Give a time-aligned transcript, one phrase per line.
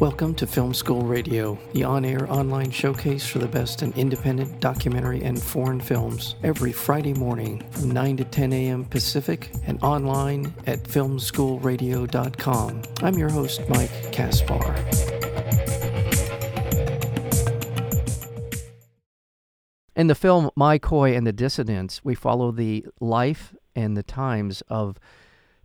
[0.00, 4.60] Welcome to Film School Radio, the on air online showcase for the best in independent
[4.60, 8.84] documentary and foreign films, every Friday morning from 9 to 10 a.m.
[8.84, 12.82] Pacific and online at filmschoolradio.com.
[13.02, 14.76] I'm your host, Mike Kaspar.
[19.96, 24.62] In the film Mai Khoi and the Dissidents, we follow the life and the times
[24.68, 24.98] of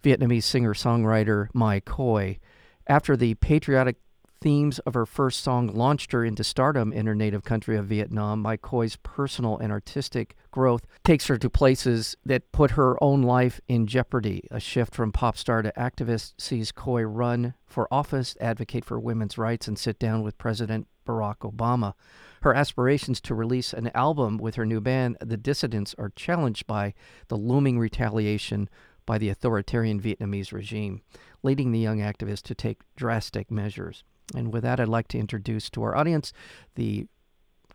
[0.02, 2.39] Vietnamese singer songwriter Mai Khoi.
[2.88, 3.98] After the patriotic
[4.41, 8.41] themes of her first song launched her into stardom in her native country of Vietnam,
[8.41, 13.62] Mai Khoi's personal and artistic growth takes her to places that put her own life
[13.67, 14.44] in jeopardy.
[14.50, 19.38] A shift from pop star to activist sees Khoi run for office, advocate for women's
[19.38, 21.94] rights, and sit down with President Barack Obama.
[22.42, 26.95] Her aspirations to release an album with her new band, The Dissidents, are challenged by
[27.28, 28.70] the looming retaliation
[29.05, 31.02] by the authoritarian Vietnamese regime,
[31.44, 34.03] leading the young activist to take drastic measures.
[34.36, 36.33] And with that, I'd like to introduce to our audience
[36.75, 37.08] the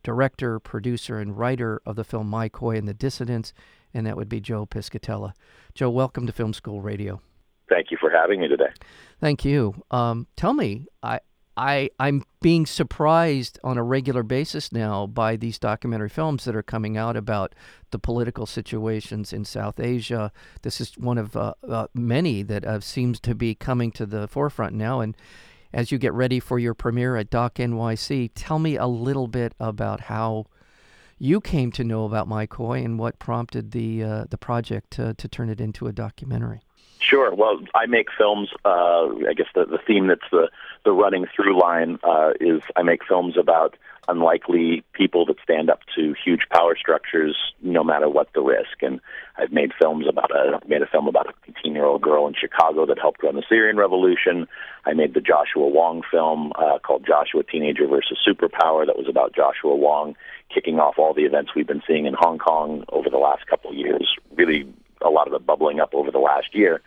[0.03, 3.53] director, producer, and writer of the film Mai Khoi and the Dissidents,
[3.93, 5.33] and that would be Joe Piscatella.
[5.75, 7.21] Joe, welcome to Film School Radio.
[7.69, 8.71] Thank you for having me today.
[9.21, 9.75] Thank you.
[9.91, 11.21] Um, tell me, I,
[11.57, 16.63] I, I'm being surprised on a regular basis now by these documentary films that are
[16.63, 17.55] coming out about
[17.91, 20.31] the political situations in South Asia.
[20.63, 24.29] This is one of uh, uh, many that uh, seems to be coming to the
[24.29, 25.17] forefront now, and
[25.77, 29.53] as you get ready for your premiere at Doc NYC, tell me a little bit
[29.61, 30.47] about how
[31.19, 35.13] you came to know about Mai Khoi and what prompted the uh, the project to,
[35.13, 36.63] to turn it into a documentary.
[36.99, 37.35] Sure.
[37.35, 38.49] Well, I make films.
[38.65, 40.49] Uh, I guess the, the theme that's the,
[40.87, 43.77] the running through line uh, is I make films about
[44.09, 48.83] unlikely people that stand up to huge power structures, no matter what the risk.
[48.83, 49.01] And
[49.37, 52.35] I've made films about a made a film about a 15 year old girl in
[52.35, 54.47] Chicago that helped run the Syrian Revolution.
[54.85, 59.35] I made the Joshua Wong film uh, called Joshua Teenager versus Superpower that was about
[59.35, 60.17] Joshua Wong
[60.53, 63.71] kicking off all the events we've been seeing in Hong Kong over the last couple
[63.71, 64.15] of years.
[64.35, 64.73] Really,
[65.03, 66.81] a lot of it bubbling up over the last year.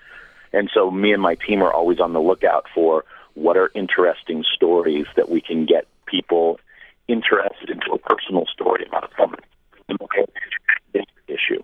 [0.53, 3.03] And so, me and my team are always on the lookout for
[3.35, 6.59] what are interesting stories that we can get people
[7.09, 9.39] interested into a personal story about a something
[11.27, 11.61] issue.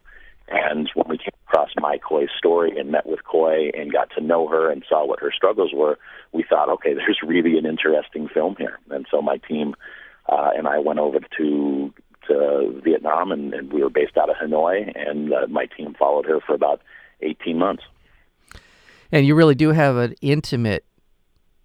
[0.48, 4.22] And when we came across Mai Khoi's story and met with Khoi and got to
[4.22, 5.98] know her and saw what her struggles were,
[6.34, 8.80] we thought, okay, there's really an interesting film here.
[8.92, 9.76] And so my team
[10.28, 11.94] uh, and I went over to
[12.28, 16.26] to Vietnam, and, and we were based out of Hanoi, and uh, my team followed
[16.26, 16.82] her for about
[17.22, 17.84] 18 months.
[19.12, 20.86] And you really do have an intimate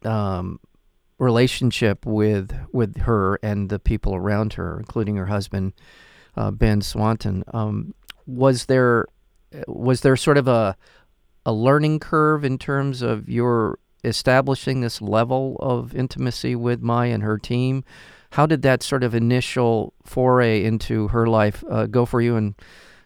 [0.04, 0.60] um,
[1.20, 5.74] relationship with with her and the people around her, including her husband
[6.36, 7.44] uh, Ben Swanton.
[7.52, 7.94] Um,
[8.26, 9.06] was there
[9.68, 10.76] was there sort of a
[11.46, 17.22] a learning curve in terms of your establishing this level of intimacy with Mai and
[17.22, 17.84] her team?
[18.30, 22.36] How did that sort of initial foray into her life uh, go for you?
[22.36, 22.54] And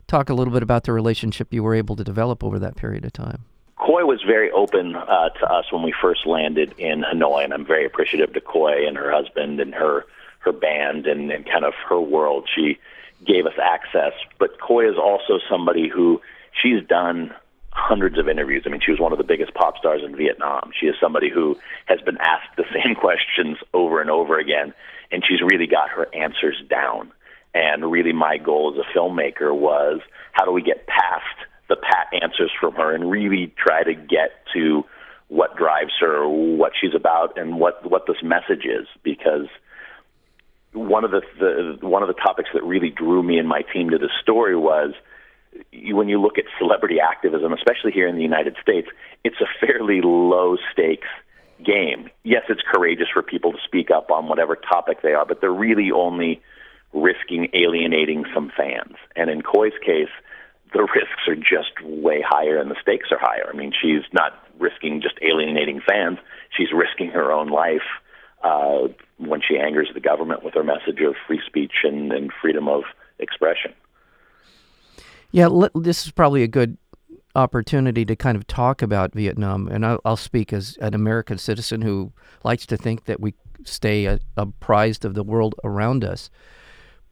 [0.06, 3.04] talk a little bit about the relationship you were able to develop over that period
[3.04, 3.44] of time.
[3.76, 7.66] Khoi was very open uh, to us when we first landed in Hanoi, and I'm
[7.66, 10.06] very appreciative to Khoi and her husband and her
[10.40, 12.48] her band and, and kind of her world.
[12.54, 12.78] She
[13.26, 16.20] gave us access, but Khoi is also somebody who
[16.62, 17.34] she's done
[17.70, 18.62] hundreds of interviews.
[18.66, 20.70] I mean, she was one of the biggest pop stars in Vietnam.
[20.78, 24.72] She is somebody who has been asked the same questions over and over again,
[25.10, 27.10] and she's really got her answers down.
[27.54, 30.00] And really, my goal as a filmmaker was
[30.32, 34.44] how do we get past the pat answers from her and really try to get
[34.54, 34.84] to
[35.28, 38.86] what drives her, what she's about, and what what this message is.
[39.02, 39.46] Because
[40.72, 43.90] one of the, the one of the topics that really drew me and my team
[43.90, 44.92] to the story was
[45.70, 48.88] you, when you look at celebrity activism, especially here in the United States,
[49.22, 51.08] it's a fairly low stakes
[51.64, 52.10] game.
[52.24, 55.52] Yes, it's courageous for people to speak up on whatever topic they are, but they're
[55.52, 56.42] really only
[56.92, 58.96] risking alienating some fans.
[59.16, 60.10] And in Khoi's case,
[60.74, 63.48] the risks are just way higher and the stakes are higher.
[63.50, 66.18] I mean, she's not risking just alienating fans;
[66.54, 67.86] she's risking her own life
[68.42, 68.88] uh,
[69.18, 72.82] when she angers the government with her message of free speech and, and freedom of
[73.18, 73.72] expression.
[75.30, 76.76] Yeah, this is probably a good
[77.34, 81.82] opportunity to kind of talk about Vietnam, and I'll, I'll speak as an American citizen
[81.82, 82.12] who
[82.44, 83.34] likes to think that we
[83.64, 86.30] stay apprised of the world around us.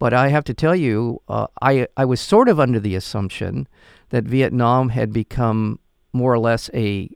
[0.03, 3.69] But I have to tell you, uh, I I was sort of under the assumption
[4.09, 5.79] that Vietnam had become
[6.13, 7.09] more or less a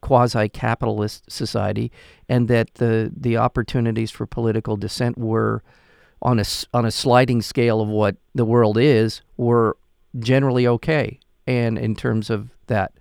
[0.00, 1.92] quasi-capitalist society,
[2.28, 5.62] and that the the opportunities for political dissent were
[6.22, 9.76] on a on a sliding scale of what the world is were
[10.18, 12.94] generally okay, and in terms of that.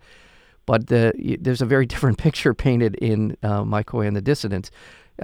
[0.68, 4.70] But the, there's a very different picture painted in uh, Mai Khoi and the Dissidents.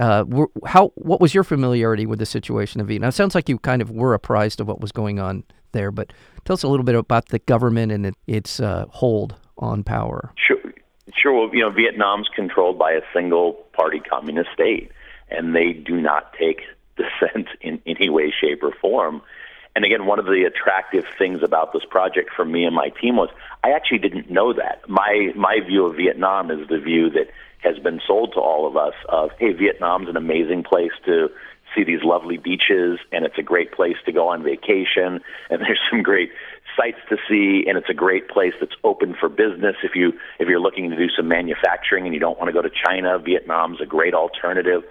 [0.00, 0.24] Uh,
[0.64, 3.10] how what was your familiarity with the situation in Vietnam?
[3.10, 6.10] It sounds like you kind of were apprised of what was going on there, but
[6.46, 10.32] tell us a little bit about the government and it, its uh, hold on power.
[10.36, 10.56] Sure,
[11.14, 11.32] sure.
[11.34, 14.90] Well, you know, Vietnam's controlled by a single party communist state,
[15.28, 16.62] and they do not take
[16.96, 19.20] dissent in any way, shape, or form.
[19.76, 23.16] And again, one of the attractive things about this project for me and my team
[23.16, 23.30] was
[23.62, 24.88] I actually didn't know that.
[24.88, 27.28] My my view of Vietnam is the view that
[27.58, 31.28] has been sold to all of us of hey, Vietnam's an amazing place to
[31.74, 35.20] see these lovely beaches and it's a great place to go on vacation
[35.50, 36.30] and there's some great
[36.76, 40.48] sights to see and it's a great place that's open for business if you if
[40.48, 43.80] you're looking to do some manufacturing and you don't want to go to China Vietnam's
[43.80, 44.82] a great alternative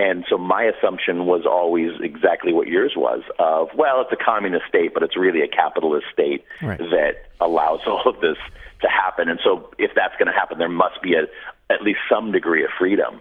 [0.00, 4.64] and so my assumption was always exactly what yours was of, well, it's a communist
[4.66, 6.78] state, but it's really a capitalist state right.
[6.78, 8.38] that allows all of this
[8.80, 9.28] to happen.
[9.28, 11.24] And so if that's going to happen, there must be a,
[11.70, 13.20] at least some degree of freedom.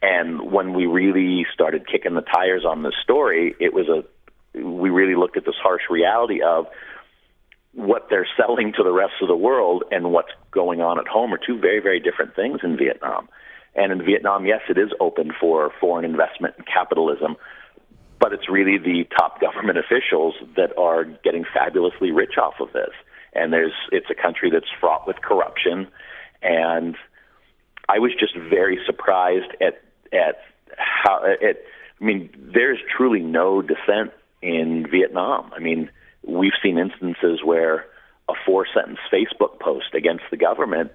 [0.00, 4.04] And when we really started kicking the tires on this story, it was a,
[4.56, 6.66] we really looked at this harsh reality of
[7.74, 11.34] what they're selling to the rest of the world and what's going on at home
[11.34, 13.28] are two very, very different things in Vietnam.
[13.74, 17.36] And in Vietnam, yes, it is open for foreign investment and capitalism,
[18.18, 22.92] but it's really the top government officials that are getting fabulously rich off of this.
[23.34, 25.88] And there's it's a country that's fraught with corruption,
[26.42, 26.96] and
[27.88, 29.82] I was just very surprised at
[30.12, 30.42] at
[30.76, 31.64] how it.
[31.98, 35.50] I mean, there's truly no dissent in Vietnam.
[35.56, 35.88] I mean,
[36.26, 37.86] we've seen instances where
[38.28, 40.92] a four sentence Facebook post against the government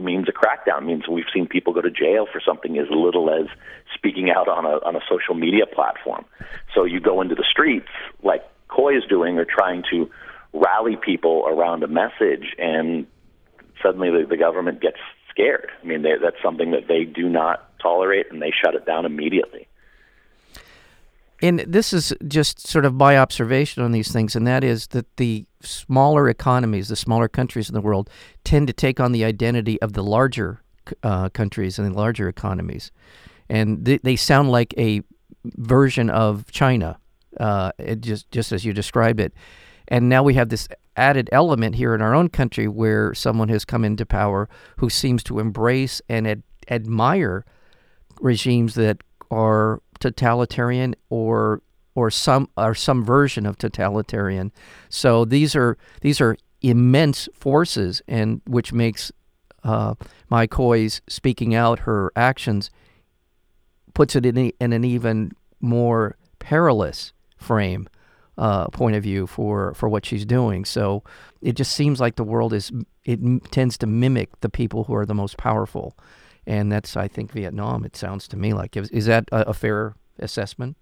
[0.00, 0.86] means a crackdown.
[0.86, 3.46] Means we've seen people go to jail for something as little as
[3.94, 6.24] speaking out on a on a social media platform.
[6.74, 7.88] So you go into the streets
[8.22, 10.10] like Khoi is doing, or trying to
[10.52, 13.06] rally people around a message, and
[13.82, 14.98] suddenly the, the government gets
[15.30, 15.70] scared.
[15.82, 19.04] I mean, they, that's something that they do not tolerate, and they shut it down
[19.04, 19.68] immediately.
[21.44, 25.18] And this is just sort of my observation on these things, and that is that
[25.18, 28.08] the smaller economies, the smaller countries in the world,
[28.44, 30.62] tend to take on the identity of the larger
[31.02, 32.90] uh, countries and the larger economies.
[33.50, 35.02] And they, they sound like a
[35.44, 36.98] version of China,
[37.38, 39.34] uh, just, just as you described it.
[39.88, 43.66] And now we have this added element here in our own country where someone has
[43.66, 44.48] come into power
[44.78, 47.44] who seems to embrace and ad- admire
[48.18, 49.02] regimes that
[49.34, 51.62] are totalitarian or
[51.94, 54.52] or some or some version of totalitarian.
[54.88, 59.12] So these are these are immense forces, and which makes
[59.64, 59.94] uh,
[60.30, 60.46] Mai
[61.08, 62.70] speaking out, her actions,
[63.94, 67.88] puts it in, in an even more perilous frame
[68.36, 70.64] uh, point of view for, for what she's doing.
[70.64, 71.02] So
[71.40, 72.72] it just seems like the world is
[73.04, 73.20] it
[73.50, 75.96] tends to mimic the people who are the most powerful
[76.46, 77.84] and that's I think Vietnam.
[77.84, 80.76] It sounds to me like is, that a, a fair assessment?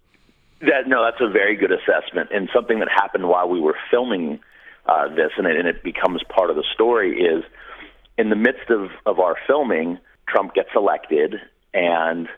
[0.60, 4.40] That no, that's a very good assessment, and something that happened while we were filming
[4.86, 7.44] uh, this, and it, and it becomes part of the story is
[8.18, 9.98] in the midst of of our filming,
[10.28, 11.36] Trump gets elected
[11.74, 12.28] and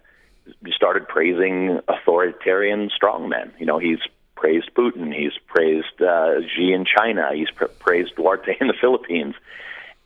[0.74, 3.52] started praising authoritarian strongmen.
[3.58, 3.98] You know, he's
[4.36, 9.34] praised Putin, he's praised uh, Xi in China, he's pr- praised Duterte in the Philippines,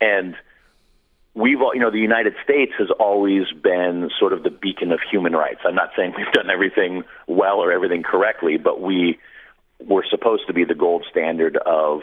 [0.00, 0.36] and
[1.38, 4.98] we've all, you know, the United States has always been sort of the beacon of
[5.10, 5.60] human rights.
[5.64, 9.18] I'm not saying we've done everything well or everything correctly, but we
[9.78, 12.00] were supposed to be the gold standard of,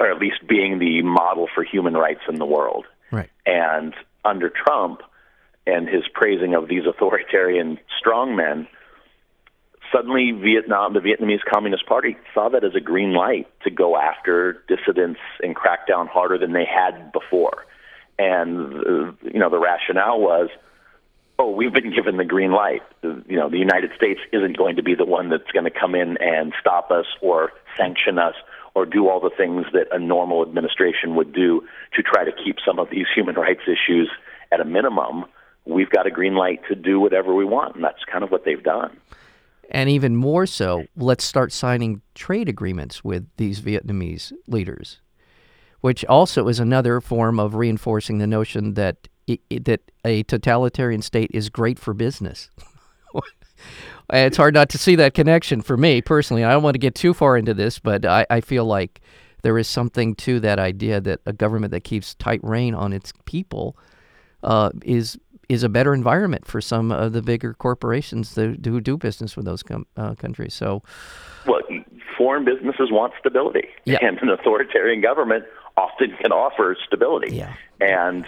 [0.00, 2.86] or at least being the model for human rights in the world.
[3.10, 3.28] Right.
[3.44, 5.02] And under Trump
[5.66, 8.66] and his praising of these authoritarian strongmen,
[9.92, 14.64] suddenly Vietnam, the Vietnamese Communist Party, saw that as a green light to go after
[14.68, 17.66] dissidents and crack down harder than they had before
[18.18, 20.48] and uh, you know the rationale was
[21.38, 22.82] oh we've been given the green light.
[23.02, 25.94] You know the united states isn't going to be the one that's going to come
[25.94, 28.34] in and stop us or sanction us
[28.74, 31.62] or do all the things that a normal administration would do
[31.94, 34.08] to try to keep some of these human rights issues
[34.52, 35.24] at a minimum.
[35.64, 38.44] We've got a green light to do whatever we want and that's kind of what
[38.44, 38.96] they've done.
[39.70, 45.00] And even more so let's start signing trade agreements with these vietnamese leaders
[45.80, 49.08] which also is another form of reinforcing the notion that
[49.50, 52.50] that a totalitarian state is great for business.
[54.12, 56.44] it's hard not to see that connection for me personally.
[56.44, 59.02] I don't want to get too far into this, but I, I feel like
[59.42, 63.12] there is something to that idea that a government that keeps tight rein on its
[63.24, 63.76] people
[64.42, 65.18] uh, is
[65.48, 69.46] is a better environment for some of the bigger corporations that, who do business with
[69.46, 70.52] those com- uh, countries.
[70.52, 70.82] So,
[71.46, 71.60] well,
[72.18, 73.98] foreign businesses want stability, yeah.
[74.02, 75.44] and an authoritarian government
[75.78, 77.36] often can offer stability.
[77.36, 77.54] Yeah.
[77.80, 78.26] And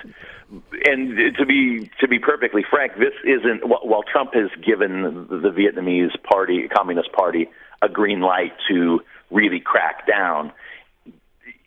[0.85, 6.15] and to be to be perfectly frank, this isn't while Trump has given the Vietnamese
[6.23, 7.49] Party, Communist Party,
[7.83, 10.53] a green light to really crack down.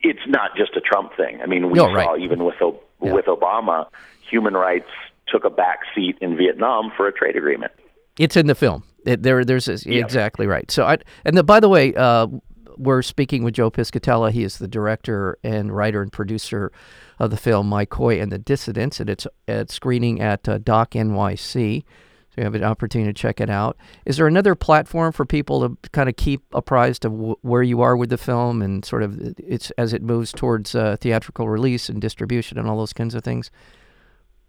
[0.02, 1.42] It's not just a Trump thing.
[1.42, 2.20] I mean, we No, saw right.
[2.22, 3.13] even with Yeah.
[3.13, 3.88] with Obama,
[4.30, 4.90] human rights
[5.28, 7.72] took a back seat in Vietnam for a trade agreement.
[8.20, 8.84] It's in the film.
[9.06, 10.70] It, there, there's this, exactly right.
[10.72, 12.28] So, I and the, by the way, uh,
[12.77, 14.32] we're speaking with Joe Piscatella.
[14.32, 16.72] He is the director and writer and producer
[17.20, 20.92] of the film Mai Khoi and the Dissidents, and it's at screening at uh, Doc
[20.92, 21.84] NYC.
[22.30, 23.77] So you have an opportunity to check it out.
[24.06, 27.82] Is there another platform for people to kind of keep apprised of w- where you
[27.82, 31.89] are with the film and sort of it's as it moves towards uh, theatrical release
[31.89, 33.51] and distribution and all those kinds of things?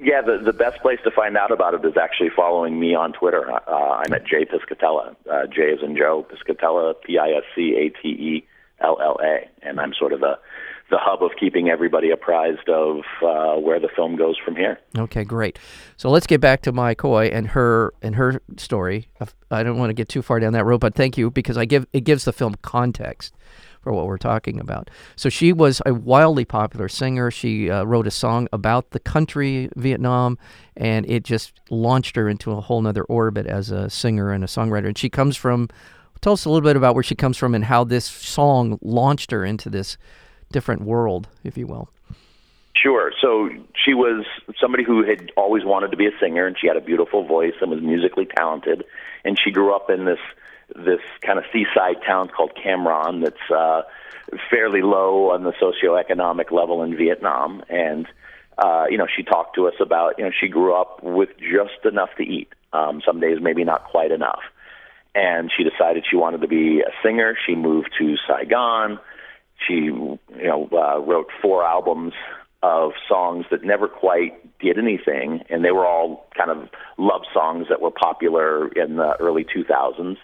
[0.05, 3.15] Yeah, the the best place to find out about it is actually following me on
[3.15, 3.51] Twitter.
[3.51, 5.17] Uh, I'm at Jay Piscatella.
[5.31, 8.47] Uh, Jay is in Joe Piscatella, P I S C A T E
[8.81, 10.39] L L A, and I'm sort of the
[10.91, 14.79] the hub of keeping everybody apprised of uh, where the film goes from here.
[14.99, 15.59] Okay, great.
[15.97, 19.09] So let's get back to Mai Khoi and her and her story.
[19.51, 21.65] I don't want to get too far down that road, but thank you because I
[21.65, 23.35] give it gives the film context
[23.85, 24.91] for what we're talking about.
[25.15, 27.31] So she was a wildly popular singer.
[27.31, 30.39] She uh, wrote a song about the country Vietnam,
[30.77, 34.49] and it just launched her into a whole nother orbit as a singer and a
[34.49, 34.89] songwriter.
[34.89, 35.69] And she comes from.
[36.21, 39.31] Tell us a little bit about where she comes from and how this song launched
[39.31, 39.99] her into this
[40.51, 41.91] different world, if you will.
[42.75, 43.13] Sure.
[43.21, 44.25] So she was
[44.59, 47.53] somebody who had always wanted to be a singer, and she had a beautiful voice
[47.61, 48.85] and was musically talented.
[49.23, 50.19] And she grew up in this
[50.69, 53.83] this kind of seaside town called Cam Ranh that's uh,
[54.51, 57.63] fairly low on the socioeconomic level in Vietnam.
[57.69, 58.07] And
[58.59, 61.85] uh, you know, she talked to us about you know she grew up with just
[61.85, 62.49] enough to eat.
[62.73, 64.43] Um, some days maybe not quite enough.
[65.15, 67.37] And she decided she wanted to be a singer.
[67.47, 68.99] She moved to Saigon.
[69.67, 72.15] She you know uh, wrote four albums
[72.63, 77.67] of songs that never quite did anything, and they were all kind of love songs
[77.69, 80.17] that were popular in the early 2000s,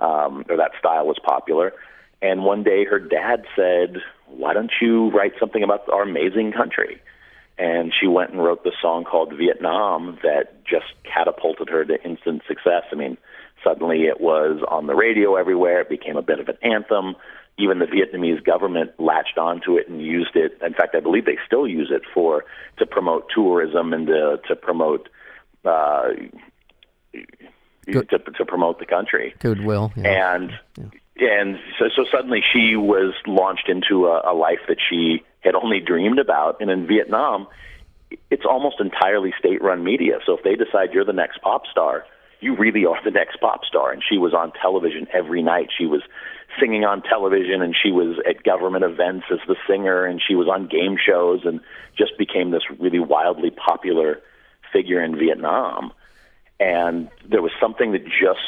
[0.00, 1.72] um, or that style was popular.
[2.20, 7.00] And one day her dad said, Why don't you write something about our amazing country?
[7.58, 12.42] And she went and wrote the song called Vietnam that just catapulted her to instant
[12.46, 12.84] success.
[12.92, 13.18] I mean,
[13.64, 17.16] suddenly it was on the radio everywhere, it became a bit of an anthem
[17.58, 20.56] even the Vietnamese government latched onto it and used it.
[20.64, 22.44] In fact, I believe they still use it for
[22.78, 25.08] to promote tourism and to to promote
[25.64, 26.10] uh,
[27.92, 29.34] to to promote the country.
[29.38, 29.92] Goodwill.
[29.96, 30.34] Yeah.
[30.34, 30.52] And
[31.20, 35.80] and so, so suddenly she was launched into a, a life that she had only
[35.80, 36.60] dreamed about.
[36.60, 37.48] And in Vietnam,
[38.30, 40.18] it's almost entirely state-run media.
[40.24, 42.04] So if they decide you're the next pop star,
[42.40, 43.90] you really are the next pop star.
[43.90, 45.70] And she was on television every night.
[45.76, 46.02] She was
[46.60, 50.48] singing on television and she was at government events as the singer and she was
[50.48, 51.60] on game shows and
[51.96, 54.20] just became this really wildly popular
[54.72, 55.92] figure in Vietnam.
[56.60, 58.40] And there was something that just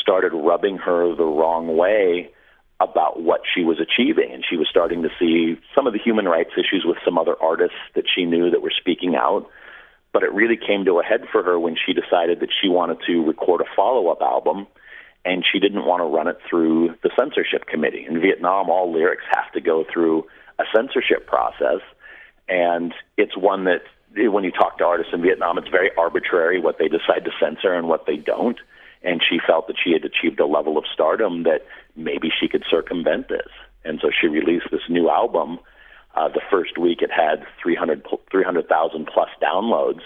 [0.00, 2.30] started rubbing her the wrong way
[2.80, 4.32] about what she was achieving.
[4.32, 7.36] And she was starting to see some of the human rights issues with some other
[7.40, 9.48] artists that she knew that were speaking out.
[10.12, 12.98] But it really came to a head for her when she decided that she wanted
[13.06, 14.66] to record a follow up album
[15.24, 18.06] and she didn't want to run it through the censorship committee.
[18.08, 20.24] In Vietnam, all lyrics have to go through
[20.58, 21.80] a censorship process,
[22.48, 23.82] and it's one that
[24.14, 27.74] when you talk to artists in Vietnam, it's very arbitrary what they decide to censor
[27.74, 28.58] and what they don't.
[29.02, 32.64] And she felt that she had achieved a level of stardom that maybe she could
[32.68, 33.48] circumvent this.
[33.84, 35.58] And so she released this new album.
[36.14, 40.00] Uh, the first week, it had 300 300,000 plus downloads,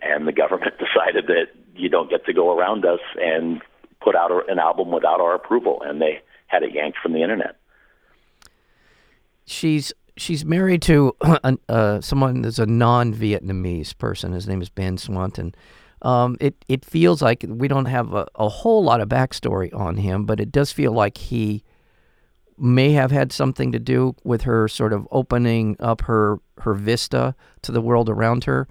[0.00, 3.62] and the government decided that you don't get to go around us and
[4.00, 7.56] put out an album without our approval, and they had it yanked from the internet.
[9.44, 11.16] She's she's married to
[11.68, 14.32] uh, someone that's a non-Vietnamese person.
[14.32, 15.54] His name is Ben Swanton.
[16.02, 19.96] Um, it it feels like we don't have a, a whole lot of backstory on
[19.96, 21.62] him, but it does feel like he
[22.58, 27.34] may have had something to do with her sort of opening up her her vista
[27.62, 28.66] to the world around her.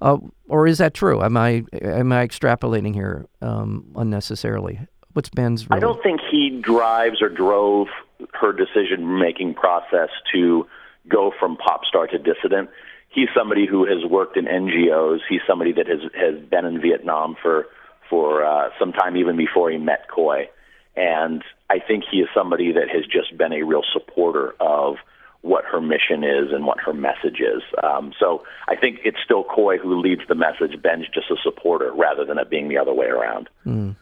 [0.00, 1.20] Uh, or is that true?
[1.20, 4.78] Am I am I extrapolating here um, unnecessarily?
[5.14, 5.66] What's Ben's?
[5.70, 7.88] I don't think he drives or drove
[8.34, 10.66] her decision making process to
[11.08, 12.70] go from pop star to dissident.
[13.08, 15.20] He's somebody who has worked in NGOs.
[15.28, 17.66] He's somebody that has has been in Vietnam for
[18.10, 20.48] for uh, some time, even before he met Khoi.
[20.96, 24.96] And I think he is somebody that has just been a real supporter of
[25.42, 27.62] what her mission is and what her message is.
[27.82, 30.80] Um, so I think it's still Khoi who leads the message.
[30.82, 33.48] Ben's just a supporter rather than it being the other way around.
[33.64, 33.94] Mm.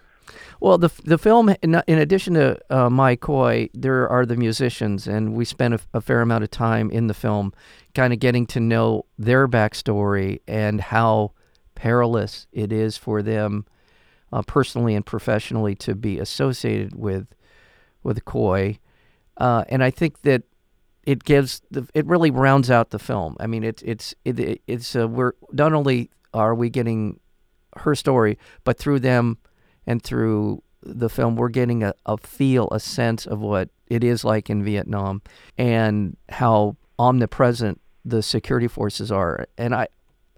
[0.61, 5.07] Well, the the film, in, in addition to uh, Mai Khoi, there are the musicians,
[5.07, 7.53] and we spent a, a fair amount of time in the film,
[7.95, 11.33] kind of getting to know their backstory and how
[11.75, 13.67] perilous it is for them,
[14.33, 17.29] uh, personally and professionally, to be associated with
[18.03, 18.79] with Khoi,
[19.37, 20.43] uh, and I think that
[21.05, 23.37] it gives the it really rounds out the film.
[23.39, 27.21] I mean, it's it's it, it's uh, we're not only are we getting
[27.79, 29.39] her story, but through them
[29.87, 34.25] and through the film, we're getting a, a feel, a sense of what it is
[34.25, 35.23] like in Vietnam
[35.59, 39.47] and how omnipresent the security forces are.
[39.59, 39.89] And I,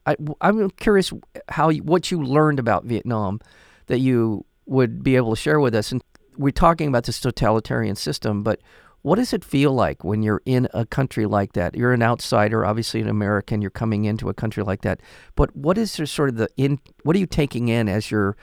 [0.07, 1.13] I I'm curious
[1.49, 3.41] how what you learned about Vietnam
[3.87, 5.93] that you would be able to share with us.
[5.93, 6.03] And
[6.37, 8.61] we're talking about this totalitarian system, but
[9.03, 11.75] what does it feel like when you're in a country like that?
[11.75, 13.63] You're an outsider, obviously an American.
[13.63, 15.01] You're coming into a country like that,
[15.37, 16.81] but what is sort of the in?
[17.05, 18.37] What are you taking in as you're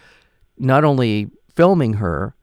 [0.57, 2.35] not only filming her,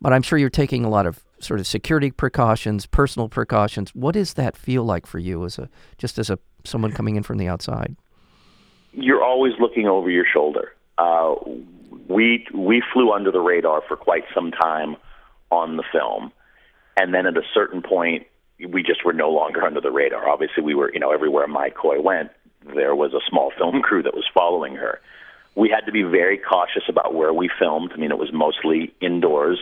[0.00, 3.94] but I'm sure you're taking a lot of sort of security precautions, personal precautions.
[3.94, 7.22] What does that feel like for you as a just as a someone coming in
[7.22, 7.96] from the outside?
[8.92, 10.72] You're always looking over your shoulder.
[10.98, 11.34] Uh,
[12.08, 14.96] we we flew under the radar for quite some time
[15.50, 16.32] on the film
[16.96, 18.26] and then at a certain point,
[18.68, 20.28] we just were no longer under the radar.
[20.28, 22.30] Obviously, we were, you know, everywhere Mai Khoi went,
[22.74, 25.00] there was a small film crew that was following her.
[25.56, 27.90] We had to be very cautious about where we filmed.
[27.92, 29.58] I mean, it was mostly indoors.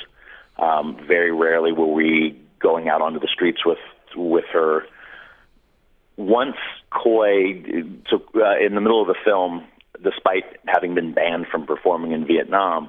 [0.59, 3.79] Um, very rarely were we going out onto the streets with
[4.17, 4.85] with her.
[6.17, 6.57] Once
[6.91, 7.63] Khoi,
[8.09, 9.65] so uh, in the middle of the film,
[10.03, 12.89] despite having been banned from performing in Vietnam,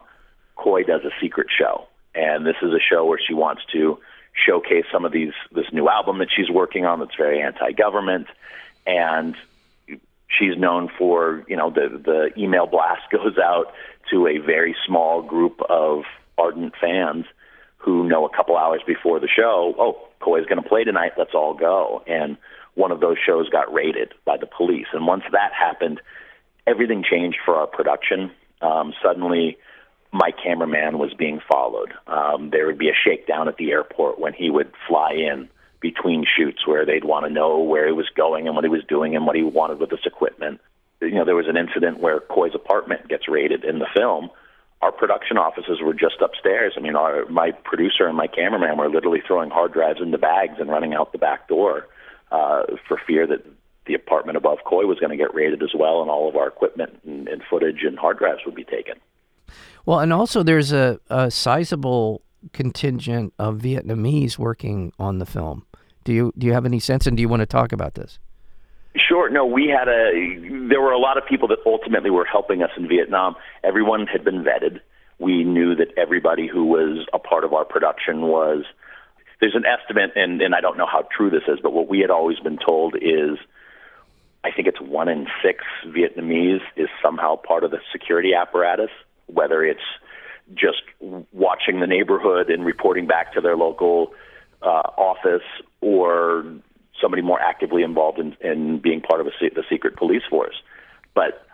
[0.56, 3.98] Khoi does a secret show, and this is a show where she wants to
[4.34, 8.28] showcase some of these this new album that she's working on that's very anti-government,
[8.86, 9.36] and
[10.28, 13.74] she's known for you know the the email blast goes out
[14.12, 16.04] to a very small group of
[16.38, 17.26] ardent fans
[17.86, 21.36] who know a couple hours before the show, oh, Khoi's going to play tonight, let's
[21.36, 22.04] all go.
[22.08, 22.36] And
[22.74, 24.88] one of those shows got raided by the police.
[24.92, 26.02] And once that happened,
[26.66, 28.32] everything changed for our production.
[28.60, 29.58] Um, suddenly,
[30.12, 31.94] my cameraman was being followed.
[32.08, 35.48] Um, there would be a shakedown at the airport when he would fly in
[35.80, 38.84] between shoots where they'd want to know where he was going and what he was
[38.88, 40.60] doing and what he wanted with this equipment.
[41.02, 44.30] You know, there was an incident where Khoi's apartment gets raided in the film.
[44.82, 46.74] Our production offices were just upstairs.
[46.78, 50.56] I mean, our, my producer and my cameraman were literally throwing hard drives into bags
[50.60, 51.88] and running out the back door
[52.32, 53.46] uh, for fear that
[53.86, 56.48] the apartment above Khoi was going to get raided as well, and all of our
[56.48, 58.96] equipment and, and footage and hard drives would be taken.
[59.86, 65.66] Well, and also there's a, a sizable contingent of Vietnamese working on the film.
[66.04, 68.20] Do you do you have any sense, and do you want to talk about this?
[68.96, 69.30] Sure.
[69.30, 70.68] No, we had a.
[70.70, 73.36] There were a lot of people that ultimately were helping us in Vietnam.
[73.64, 74.80] Everyone had been vetted.
[75.20, 78.64] We knew that everybody who was a part of our production was.
[79.42, 82.00] There's an estimate, and, and I don't know how true this is, but what we
[82.00, 83.38] had always been told is,
[84.46, 88.90] I think it's one in six Vietnamese is somehow part of the security apparatus
[89.28, 89.82] whether it's
[90.54, 90.84] just
[91.32, 94.14] watching the neighborhood and reporting back to their local
[94.62, 95.46] uh, office
[95.82, 96.46] or
[97.02, 100.56] somebody more actively involved in, in being part of a, the secret police force.
[101.14, 101.46] But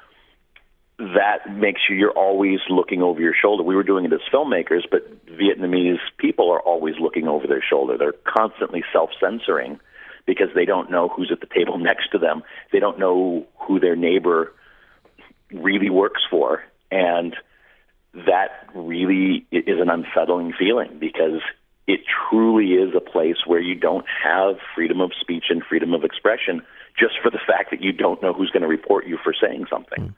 [0.98, 3.64] that makes you, you're always looking over your shoulder.
[3.64, 7.98] We were doing it as filmmakers, but Vietnamese people are always looking over their shoulder.
[7.98, 9.80] They're constantly self censoring
[10.28, 12.44] because they don't know who's at the table next to them.
[12.72, 14.54] They don't know who their neighbor
[15.52, 16.64] really works for.
[16.92, 17.36] And
[18.13, 21.41] that really is an unsettling feeling because
[21.88, 26.04] it truly is a place where you don't have freedom of speech and freedom of
[26.04, 26.62] expression
[26.97, 29.65] just for the fact that you don't know who's going to report you for saying
[29.69, 30.13] something.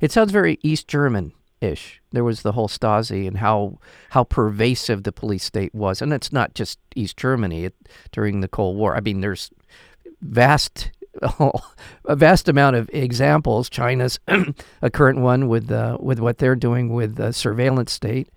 [0.00, 2.00] It sounds very East German ish.
[2.12, 3.78] There was the whole Stasi and how
[4.10, 7.74] how pervasive the police state was, and it's not just East Germany it,
[8.12, 8.96] during the Cold War.
[8.96, 9.50] I mean, there's
[10.20, 10.90] vast
[11.22, 13.68] a vast amount of examples.
[13.68, 14.18] China's
[14.82, 18.28] a current one with uh, with what they're doing with the surveillance state,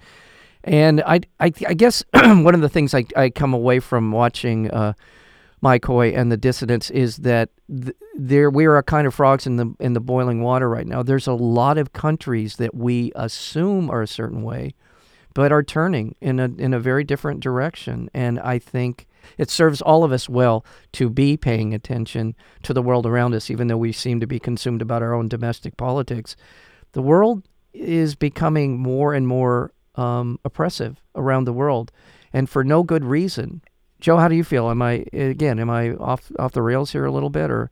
[0.63, 4.70] and I I, I guess one of the things I, I come away from watching
[4.72, 4.94] uh,
[5.62, 5.80] Mai
[6.13, 9.74] and the dissidents is that th- there we are a kind of frogs in the
[9.80, 11.02] in the boiling water right now.
[11.02, 14.76] There's a lot of countries that we assume are a certain way,
[15.38, 19.84] but are turning in a in a very different direction, and I think it serves
[19.84, 23.78] all of us well to be paying attention to the world around us, even though
[23.78, 26.36] we seem to be consumed about our own domestic politics.
[26.93, 31.91] The world is becoming more and more um, oppressive around the world,
[32.34, 33.62] and for no good reason.
[34.00, 34.71] Joe, how do you feel?
[34.71, 35.60] Am I again?
[35.60, 37.69] Am I off off the rails here a little bit, or?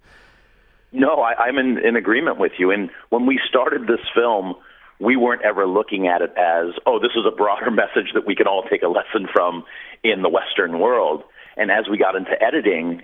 [0.92, 2.70] No, I, I'm in, in agreement with you.
[2.70, 4.54] And when we started this film,
[5.00, 8.36] we weren't ever looking at it as, oh, this is a broader message that we
[8.36, 9.64] can all take a lesson from
[10.04, 11.24] in the Western world.
[11.58, 13.04] And as we got into editing,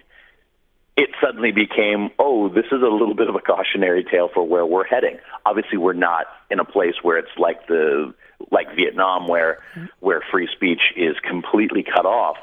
[0.97, 4.65] it suddenly became, oh, this is a little bit of a cautionary tale for where
[4.65, 5.17] we're heading.
[5.45, 8.13] Obviously, we're not in a place where it's like the
[8.51, 9.59] like Vietnam, where
[9.99, 12.37] where free speech is completely cut off.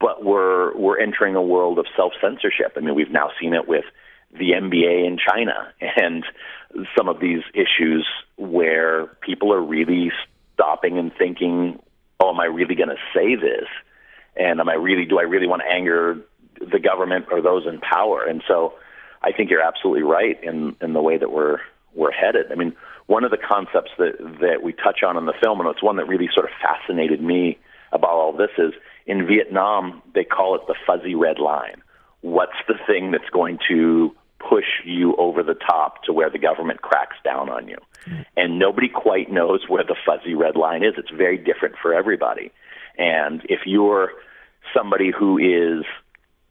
[0.00, 2.74] But we're we're entering a world of self censorship.
[2.76, 3.84] I mean, we've now seen it with
[4.32, 6.24] the NBA in China and
[6.96, 8.06] some of these issues
[8.36, 10.10] where people are really
[10.54, 11.80] stopping and thinking,
[12.20, 13.68] "Oh, am I really going to say this?"
[14.36, 16.18] And am I really do I really want to anger
[16.60, 18.24] the government or those in power?
[18.24, 18.74] And so,
[19.22, 21.58] I think you're absolutely right in in the way that we're
[21.94, 22.50] we're headed.
[22.50, 22.74] I mean,
[23.06, 25.96] one of the concepts that that we touch on in the film, and it's one
[25.96, 27.58] that really sort of fascinated me
[27.92, 28.72] about all this, is
[29.06, 31.82] in Vietnam they call it the fuzzy red line.
[32.22, 34.14] What's the thing that's going to
[34.48, 37.76] push you over the top to where the government cracks down on you.
[38.36, 40.94] And nobody quite knows where the fuzzy red line is.
[40.96, 42.50] It's very different for everybody.
[42.98, 44.10] And if you're
[44.76, 45.84] somebody who is,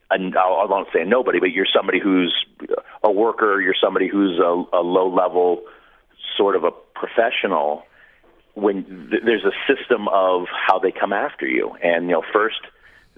[0.10, 2.34] and I won't say nobody, but you're somebody who's
[3.04, 5.63] a worker, you're somebody who's a, a low level
[6.38, 7.84] sort of a professional,
[8.54, 11.71] when th- there's a system of how they come after you.
[11.84, 12.62] And, you know, first,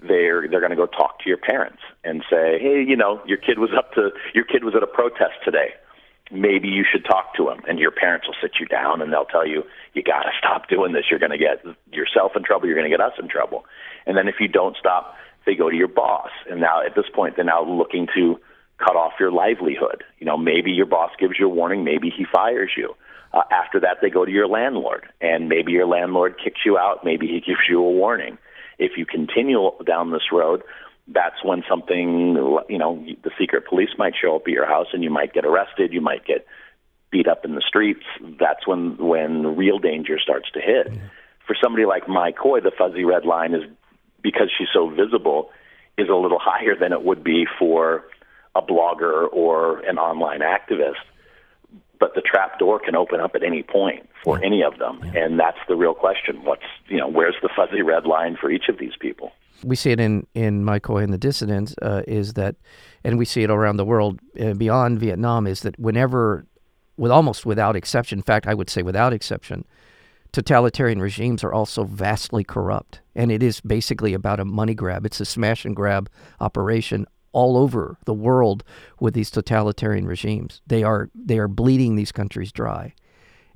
[0.06, 3.38] they're they're going to go talk to your parents and say, "Hey, you know, your
[3.38, 5.74] kid was up to your kid was at a protest today.
[6.30, 9.24] Maybe you should talk to him." And your parents will sit you down and they'll
[9.24, 9.64] tell you,
[9.94, 11.04] "You got to stop doing this.
[11.10, 12.66] You're going to get yourself in trouble.
[12.66, 13.64] You're going to get us in trouble."
[14.06, 16.30] And then if you don't stop, they go to your boss.
[16.50, 18.38] And now at this point, they're now looking to
[18.78, 20.02] cut off your livelihood.
[20.18, 22.94] You know, maybe your boss gives you a warning, maybe he fires you.
[23.32, 27.04] Uh, after that, they go to your landlord, and maybe your landlord kicks you out,
[27.04, 28.38] maybe he gives you a warning
[28.78, 30.62] if you continue down this road,
[31.08, 32.34] that's when something,
[32.68, 35.44] you know, the secret police might show up at your house and you might get
[35.44, 36.46] arrested, you might get
[37.10, 38.04] beat up in the streets.
[38.40, 40.88] That's when when real danger starts to hit.
[40.88, 41.06] Mm-hmm.
[41.46, 43.62] For somebody like Mai Khoi, the fuzzy red line is
[44.22, 45.50] because she's so visible
[45.98, 48.04] is a little higher than it would be for
[48.54, 51.04] a blogger or an online activist
[52.00, 54.46] but the trap door can open up at any point for yeah.
[54.46, 55.00] any of them.
[55.04, 55.24] Yeah.
[55.24, 56.44] and that's the real question.
[56.44, 59.32] What's you know where's the fuzzy red line for each of these people?
[59.64, 62.56] We see it in in Mai and the dissidents uh, is that
[63.02, 66.46] and we see it around the world uh, beyond Vietnam is that whenever
[66.96, 69.64] with almost without exception in fact I would say without exception
[70.34, 73.00] totalitarian regimes are also vastly corrupt.
[73.14, 75.06] And it is basically about a money grab.
[75.06, 78.64] It's a smash and grab operation all over the world
[79.00, 80.62] with these totalitarian regimes.
[80.66, 82.94] They are they are bleeding these countries dry.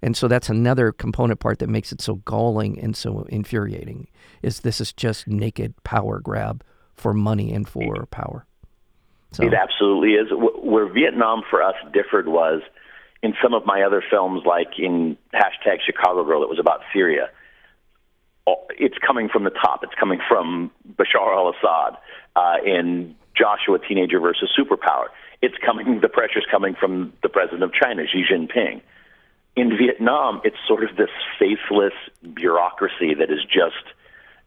[0.03, 4.09] And so that's another component part that makes it so galling and so infuriating
[4.43, 6.63] is this is just naked power grab
[6.95, 8.45] for money and for power.
[9.33, 9.45] So.
[9.45, 10.29] It absolutely is.
[10.31, 12.63] Where Vietnam for us differed was
[13.23, 17.31] in some of my other films, like in hashtag Chicago Girl, it was about Syria.
[18.79, 19.81] It's coming from the top.
[19.83, 21.99] It's coming from Bashar al-Assad.
[22.35, 25.07] Uh, in Joshua Teenager versus Superpower.
[25.41, 28.81] It's coming, the pressure's coming from the president of China, Xi Jinping.
[29.57, 31.93] In Vietnam, it's sort of this faceless
[32.35, 33.95] bureaucracy that is just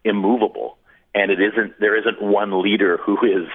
[0.03, 0.77] immovable.
[1.13, 3.47] And it isn't, there isn't one leader who is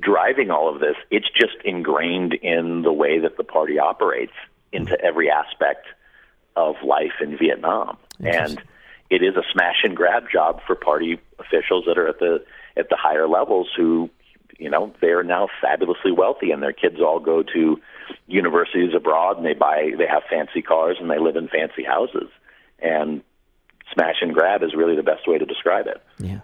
[0.00, 0.96] driving all of this.
[1.10, 4.32] It's just ingrained in the way that the party operates
[4.72, 5.86] into every aspect
[6.56, 7.96] of life in Vietnam.
[8.20, 8.60] And
[9.10, 12.44] it is a smash and grab job for party officials that are at the
[12.76, 14.10] at the higher levels who
[14.58, 17.80] you know they are now fabulously wealthy and their kids all go to
[18.26, 22.28] universities abroad and they buy they have fancy cars and they live in fancy houses.
[22.78, 23.22] And
[23.92, 26.02] smash and grab is really the best way to describe it.
[26.18, 26.40] Yeah.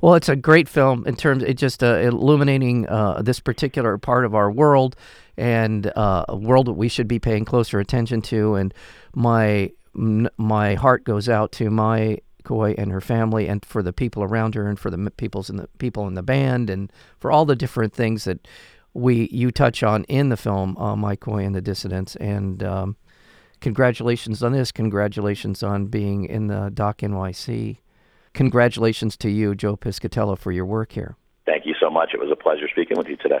[0.00, 4.24] Well it's a great film in terms it just uh, illuminating uh, this particular part
[4.24, 4.96] of our world
[5.36, 8.54] and uh, a world that we should be paying closer attention to.
[8.54, 8.74] And
[9.14, 14.22] my my heart goes out to Mai Khoi and her family, and for the people
[14.22, 17.44] around her, and for the people's in the people in the band, and for all
[17.44, 18.46] the different things that
[18.94, 22.16] we you touch on in the film, uh, Khoi and the Dissidents.
[22.16, 22.96] And um,
[23.60, 24.72] congratulations on this.
[24.72, 27.78] Congratulations on being in the Doc NYC.
[28.34, 31.16] Congratulations to you, Joe Piscatella, for your work here.
[31.46, 32.10] Thank you so much.
[32.12, 33.40] It was a pleasure speaking with you today.